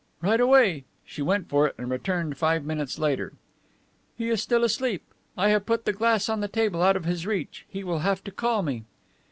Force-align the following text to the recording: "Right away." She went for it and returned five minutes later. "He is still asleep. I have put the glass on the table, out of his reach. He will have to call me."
"Right 0.19 0.39
away." 0.39 0.85
She 1.05 1.21
went 1.21 1.47
for 1.47 1.67
it 1.67 1.75
and 1.77 1.87
returned 1.91 2.35
five 2.35 2.65
minutes 2.65 2.97
later. 2.97 3.33
"He 4.17 4.29
is 4.29 4.41
still 4.41 4.63
asleep. 4.63 5.03
I 5.37 5.49
have 5.49 5.67
put 5.67 5.85
the 5.85 5.93
glass 5.93 6.27
on 6.27 6.39
the 6.39 6.47
table, 6.47 6.81
out 6.81 6.95
of 6.97 7.05
his 7.05 7.27
reach. 7.27 7.67
He 7.69 7.83
will 7.83 7.99
have 7.99 8.23
to 8.23 8.31
call 8.31 8.63
me." 8.63 8.85